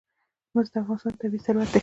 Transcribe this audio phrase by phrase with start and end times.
[0.53, 1.79] مس د افغانستان طبعي ثروت دی.